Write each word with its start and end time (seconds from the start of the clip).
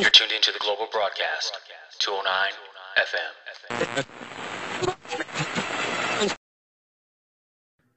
You're 0.00 0.10
tuned 0.10 0.32
into 0.32 0.50
the 0.52 0.58
global 0.60 0.88
broadcast, 0.90 1.56
209 1.98 2.52
FM. 2.98 3.34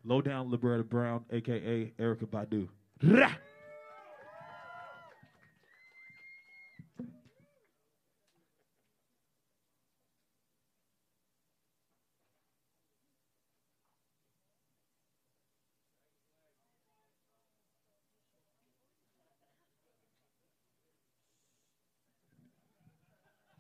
Low 0.04 0.22
down 0.22 0.52
Loretta 0.52 0.84
Brown, 0.84 1.24
aka 1.32 1.94
Erykah 1.98 2.28
Badu. 2.28 2.68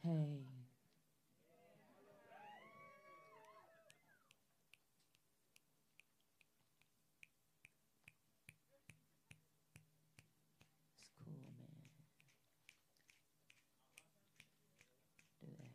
Hey. 0.05 0.43
It's 10.99 11.09
cool, 11.23 11.31
man. 11.31 11.63
Do 15.41 15.47
that. 15.57 15.71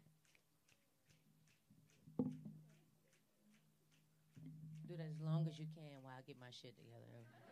Do 4.87 4.95
that 4.98 5.09
as 5.09 5.20
long 5.23 5.48
as 6.18 6.27
you 6.27 6.34
can 6.34 6.40
while 6.40 6.50
I 6.50 6.50
get 6.50 6.50
my 6.50 6.50
shit 6.50 6.74
together. 6.77 7.48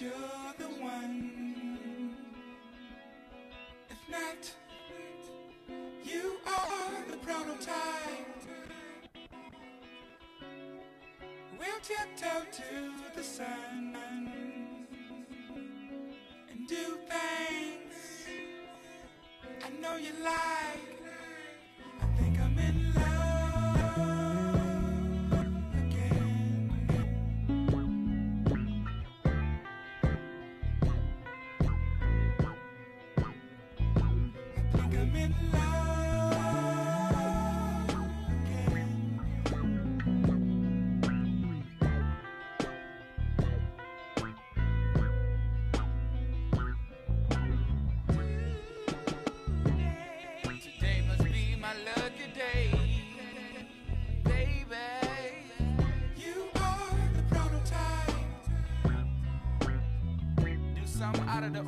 you're 0.00 0.54
the 0.58 0.64
one. 0.82 2.16
If 3.90 3.98
not, 4.10 4.52
you 6.04 6.36
are 6.46 7.10
the 7.10 7.16
prototype. 7.18 8.42
We'll 11.58 11.80
tiptoe 11.82 12.44
to 12.52 12.92
the 13.14 13.22
sun 13.22 13.96
and 16.50 16.68
do 16.68 16.98
things 17.08 18.26
I 19.64 19.70
know 19.80 19.96
you 19.96 20.12
lie. 20.24 20.73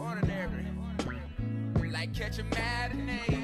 ordinary. 0.07 0.67
Like 1.91 2.15
catching 2.15 2.49
matinee. 2.51 3.36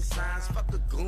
signs. 0.00 0.46
Fuck 0.48 0.74
a 0.74 0.78
goon. 0.94 1.05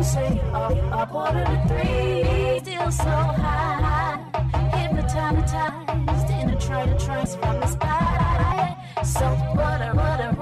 I'm 0.00 0.06
saying 0.06 0.40
up, 0.54 0.72
up 0.92 1.12
one 1.12 1.36
three, 1.68 2.58
still 2.60 2.90
so 2.90 3.04
high, 3.04 4.16
hypnotized 4.74 6.30
in 6.30 6.48
a 6.48 6.58
train 6.58 6.96
from 7.36 7.60
the 7.60 7.66
sky. 7.66 8.78
So 9.04 9.26
what 9.28 9.82
a, 9.82 10.39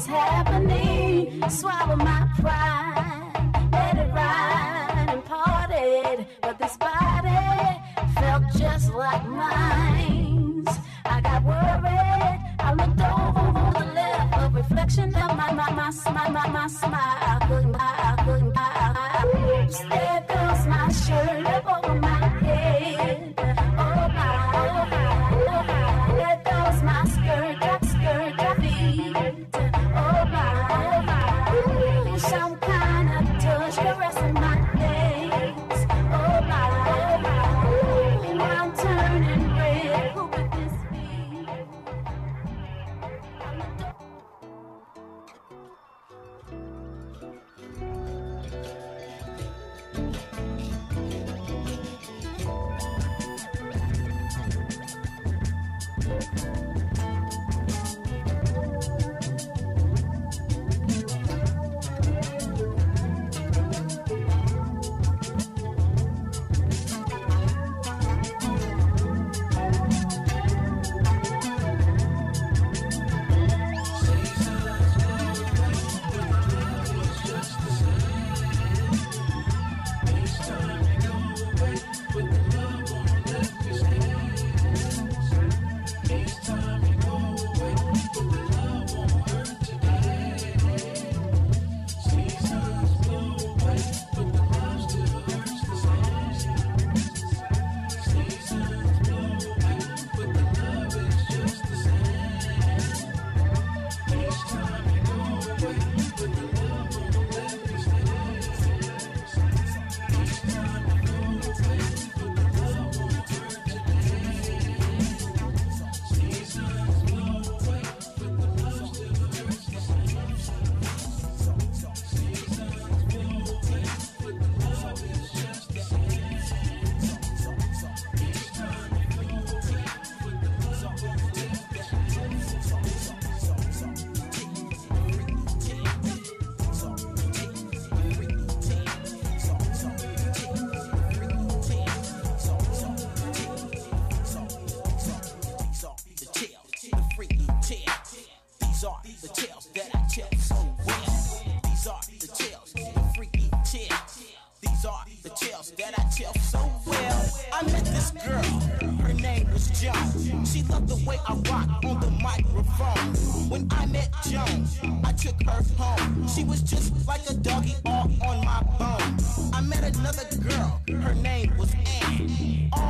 what's 0.00 0.06
happening. 0.06 1.42
Swallow 1.50 1.96
my 1.96 2.26
pride, 2.40 3.68
let 3.72 3.98
it 3.98 4.12
ride 4.14 5.06
and 5.10 5.24
parted. 5.24 6.26
But 6.40 6.58
this 6.58 6.76
body 6.76 7.80
felt 8.14 8.44
just 8.56 8.94
like 8.94 9.26
mine. 9.26 10.64
I 11.04 11.20
got 11.20 11.42
worried. 11.44 12.40
I 12.60 12.74
looked 12.74 13.00
over 13.00 13.44
to 13.52 13.78
the 13.78 13.92
left—a 13.92 14.50
reflection 14.54 15.14
of 15.14 15.36
my, 15.36 15.52
my, 15.52 15.70
my, 15.70 15.90
my, 16.12 16.28
my, 16.30 16.48
my 16.48 16.66
smile. 16.66 17.69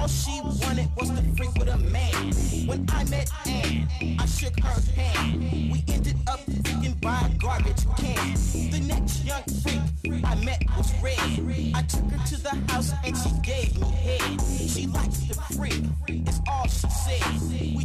All 0.00 0.08
she 0.08 0.40
wanted 0.42 0.88
was 0.96 1.10
to 1.10 1.22
freak 1.36 1.52
with 1.58 1.68
a 1.68 1.76
man. 1.76 2.32
When 2.66 2.86
I 2.88 3.04
met 3.04 3.30
Ann, 3.46 3.86
I 4.18 4.24
shook 4.24 4.58
her 4.60 4.80
hand. 4.96 5.42
We 5.70 5.84
ended 5.88 6.16
up 6.26 6.40
thinking 6.40 6.94
by 7.02 7.20
a 7.26 7.28
garbage 7.36 7.84
can. 7.98 8.34
The 8.70 8.80
next 8.88 9.22
young 9.26 9.42
freak 9.62 10.24
I 10.24 10.34
met 10.36 10.64
was 10.74 10.90
Red. 11.02 11.18
I 11.74 11.82
took 11.82 12.10
her 12.12 12.26
to 12.28 12.42
the 12.42 12.72
house 12.72 12.92
and 13.04 13.14
she 13.14 13.30
gave 13.42 13.78
me 13.78 13.90
head. 13.90 14.40
She 14.70 14.86
likes 14.86 15.26
to 15.28 15.34
freak, 15.54 15.84
it's 16.08 16.40
all 16.48 16.66
she 16.66 16.88
says. 16.88 17.79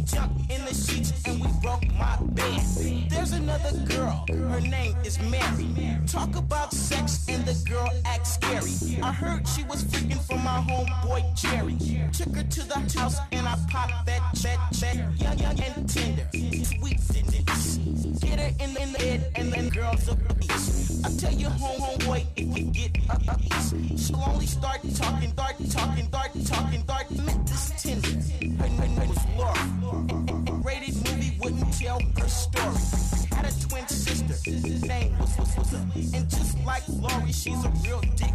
Another 3.56 3.78
girl, 3.86 4.24
her 4.28 4.60
name 4.60 4.94
is 5.04 5.18
Mary. 5.20 5.68
Talk 6.06 6.36
about 6.36 6.72
sex 6.72 7.26
and 7.28 7.44
the 7.44 7.54
girl 7.68 7.90
acts 8.04 8.34
scary. 8.34 9.00
I 9.02 9.12
heard 9.12 9.46
she 9.48 9.62
was 9.64 9.84
freaking 9.84 10.20
for 10.26 10.36
my 10.36 10.58
homeboy 10.68 11.22
Jerry. 11.34 11.76
Took 12.12 12.36
her 12.36 12.42
to 12.42 12.68
the 12.68 12.98
house 12.98 13.18
and 13.32 13.46
I 13.46 13.56
popped 13.68 14.06
that, 14.06 14.22
that, 14.42 14.58
that 14.80 14.96
young, 15.20 15.38
young 15.38 15.60
and 15.60 15.88
tender. 15.88 16.28
Sweet 16.32 17.00
denise. 17.12 17.76
Get 18.20 18.38
her 18.40 18.64
in 18.64 18.74
the, 18.74 18.80
head 18.98 19.32
and 19.36 19.52
then 19.52 19.68
girls 19.68 20.08
a 20.08 20.14
beast. 20.34 21.04
I 21.04 21.10
tell 21.16 21.32
you, 21.32 21.48
home, 21.48 21.80
homeboy, 21.80 22.26
if 22.36 22.58
you 22.58 22.64
get 22.64 22.96
a 23.08 23.38
piece, 23.38 24.06
she'll 24.06 24.22
only 24.26 24.46
start 24.46 24.80
talking, 24.94 25.30
start 25.32 25.56
talking, 25.70 26.06
start 26.06 26.30
talking, 26.44 26.82
start 26.82 27.10
met 27.10 27.46
this 27.46 27.82
tender. 27.82 28.62
Her 28.62 28.68
name 28.68 29.08
was 29.08 29.18
Laura. 29.36 30.62
Rated 30.62 30.96
movie 30.96 31.38
wouldn't 31.40 31.72
tell 31.74 32.00
her 32.18 32.28
story. 32.28 33.25
Had 33.36 33.44
a 33.44 33.68
twin 33.68 33.86
sister, 33.86 34.50
name 34.86 35.18
was, 35.18 35.36
was 35.36 35.74
and 36.14 36.30
just 36.30 36.58
like 36.64 36.82
Laurie, 36.88 37.32
she's 37.32 37.62
a 37.66 37.72
real 37.84 38.00
dick. 38.16 38.32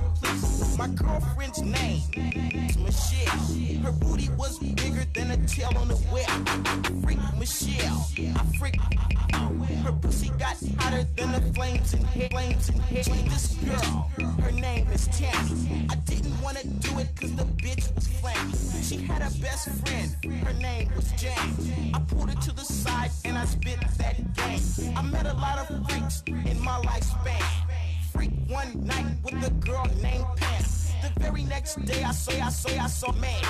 My 0.78 0.88
girlfriend's 0.90 1.62
name 1.64 2.02
Michelle. 2.92 3.84
Her 3.84 3.92
booty 3.94 4.30
was 4.38 4.60
bigger 4.60 5.06
than 5.14 5.32
a 5.32 5.38
tail 5.48 5.72
on 5.78 5.90
a 5.92 5.96
whale. 6.12 6.28
Freak 7.02 7.20
Michelle, 7.40 8.06
I 8.36 8.44
freak. 8.60 8.82
Her 9.84 9.94
pussy 9.94 10.30
got 10.38 10.58
hotter 10.78 11.06
than 11.16 11.32
the 11.32 11.42
flames 11.54 11.94
hell. 11.94 12.28
Flames 12.30 12.68
in 12.68 12.80
hell. 12.80 13.16
This 13.32 13.56
girl, 13.64 14.12
her 14.42 14.52
name 14.52 14.88
is 14.92 15.08
Tammy. 15.08 15.88
I 15.90 15.96
didn't 15.96 16.42
wanna 16.42 16.64
do 16.66 17.00
it 17.00 17.08
cause 17.16 17.34
the 17.34 17.46
bitch 17.64 17.96
was 17.96 18.08
flaming. 18.20 18.84
She 18.84 18.98
had 18.98 19.22
a 19.22 19.32
best 19.40 19.70
friend, 19.86 20.44
her 20.44 20.54
name 20.54 20.92
was 20.94 21.12
Jane. 21.14 21.94
I 21.94 22.00
pulled 22.00 22.30
her 22.30 22.42
to 22.42 22.52
the 22.52 22.66
side 22.66 23.12
and 23.24 23.38
I 23.38 23.46
spit 23.46 23.80
that 24.00 24.18
game. 24.36 24.98
I 24.98 25.02
met 25.02 25.26
a 25.28 25.34
lot 25.34 25.60
of 25.60 25.68
freaks 25.88 26.24
in 26.28 26.60
my 26.60 26.78
lifespan. 26.82 27.42
Freak 28.12 28.32
one 28.50 28.86
night 28.86 29.16
with 29.24 29.48
a 29.48 29.52
girl 29.66 29.86
named 30.02 30.26
Pam. 30.36 30.81
The 31.02 31.12
very 31.20 31.44
next 31.44 31.84
day 31.86 32.04
I 32.04 32.12
say 32.12 32.40
I 32.40 32.50
say 32.50 32.78
I 32.78 32.88
saw 32.88 33.12
man. 33.14 33.44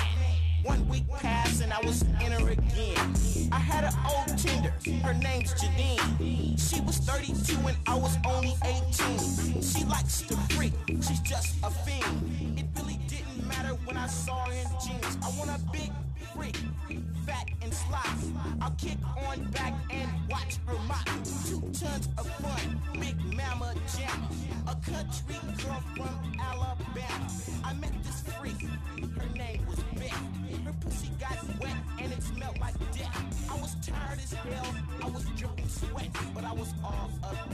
One 0.62 0.88
week 0.88 1.04
passed 1.08 1.62
and 1.62 1.72
I 1.72 1.80
was 1.84 2.02
in 2.02 2.32
her 2.32 2.48
again. 2.50 3.14
I 3.50 3.58
had 3.58 3.84
an 3.84 3.92
old 4.08 4.38
Tinder, 4.38 4.72
her 5.02 5.12
name's 5.12 5.52
Janine. 5.54 6.58
She 6.58 6.80
was 6.80 6.98
32 6.98 7.58
and 7.66 7.76
I 7.86 7.94
was 7.94 8.16
only 8.24 8.54
18. 8.64 9.60
She 9.60 9.84
likes 9.84 10.22
to 10.22 10.36
freak, 10.54 10.72
she's 10.88 11.20
just 11.20 11.56
a 11.62 11.70
fiend. 11.70 12.58
It 12.58 12.66
really 12.78 12.98
didn't 13.08 13.46
matter 13.46 13.74
when 13.84 13.96
I 13.96 14.06
saw 14.06 14.46
her 14.46 14.52
in 14.52 14.66
jeans. 14.84 15.18
I 15.22 15.28
want 15.36 15.50
a 15.50 15.60
big 15.72 15.90
freak, 16.34 16.56
fat 17.26 17.48
and 17.60 17.74
sloppy. 17.74 18.32
I'll 18.60 18.70
kick 18.78 18.98
on 19.28 19.44
back 19.50 19.74
and 19.90 20.08
watch 20.30 20.58
her 20.66 20.78
mock. 20.86 21.06
Two 21.46 21.60
tons 21.72 22.08
of 22.16 22.26
fun, 22.36 22.80
big 22.94 23.16
mama 23.36 23.74
jammer. 23.96 24.28
A 24.68 24.74
country 24.90 25.36
girl 25.58 25.82
from 25.96 26.32
Alabama. 26.40 27.01
I 27.72 27.74
met 27.76 28.04
this 28.04 28.20
freak, 28.38 28.60
her 28.60 29.34
name 29.34 29.64
was 29.66 29.78
Beth. 29.96 30.12
Her 30.64 30.74
pussy 30.84 31.08
got 31.18 31.38
wet 31.58 31.72
and 31.98 32.12
it 32.12 32.22
smelled 32.22 32.60
like 32.60 32.74
death. 32.92 33.50
I 33.50 33.58
was 33.58 33.74
tired 33.76 34.18
as 34.18 34.32
hell, 34.34 34.74
I 35.02 35.08
was 35.08 35.24
dripping 35.38 35.68
sweat, 35.68 36.10
but 36.34 36.44
I 36.44 36.52
was 36.52 36.74
all 36.84 37.08
up 37.22 37.51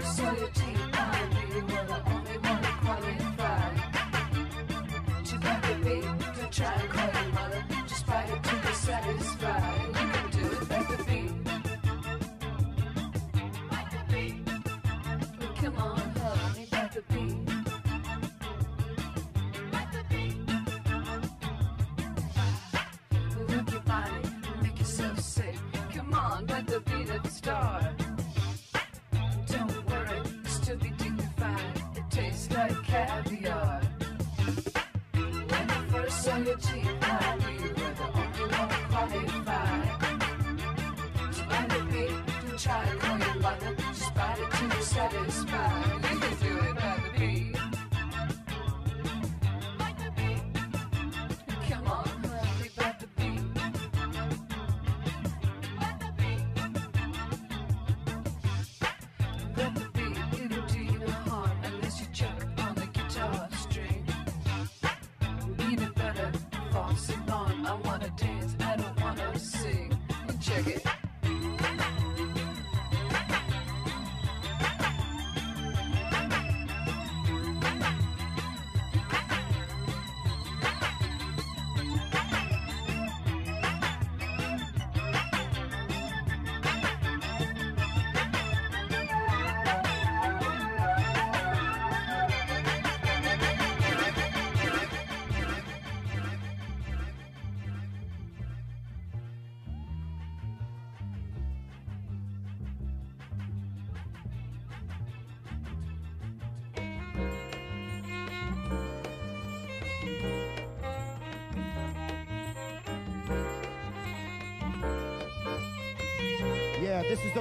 Knew 0.00 0.06
you 0.06 1.62
were 1.62 1.84
the 1.84 2.00
only 2.06 2.38
one 2.38 2.64
qualified. 2.80 3.76
To 5.26 5.34
bite 5.38 5.62
the 5.62 5.74
beat, 5.84 6.99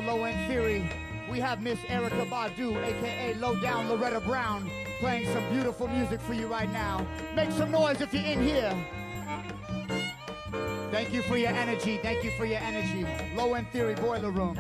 Low 0.06 0.24
end 0.24 0.48
theory. 0.48 0.90
We 1.30 1.40
have 1.40 1.62
Miss 1.62 1.78
Erykah 1.80 2.30
Badu, 2.30 2.76
aka 2.84 3.34
Low 3.36 3.60
Down 3.60 3.90
Loretta 3.90 4.22
Brown, 4.22 4.70
playing 5.00 5.32
some 5.34 5.48
beautiful 5.50 5.88
music 5.88 6.22
for 6.22 6.34
you 6.34 6.48
right 6.48 6.72
now. 6.72 7.06
Make 7.36 7.52
some 7.52 7.70
noise 7.70 8.00
if 8.00 8.14
you're 8.14 8.24
in 8.24 8.42
here. 8.42 8.74
Thank 10.90 11.14
you 11.14 11.22
for 11.22 11.38
your 11.38 11.52
energy. 11.52 12.00
Thank 12.02 12.24
you 12.24 12.32
for 12.32 12.46
your 12.46 12.60
energy. 12.60 13.06
Low 13.36 13.54
end 13.54 13.68
theory 13.72 13.96
boiler 13.96 14.32
room. 14.32 14.58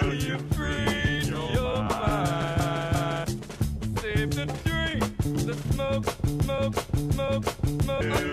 Till 0.00 0.14
you 0.14 0.38
free 0.54 1.22
your 1.52 1.82
mind. 1.82 3.28
Save 4.00 4.30
the 4.30 4.46
drink, 4.64 5.02
the 5.44 5.54
smoke, 5.72 6.06
smoke, 6.42 6.76
smoke, 7.12 7.44
smoke. 7.82 8.31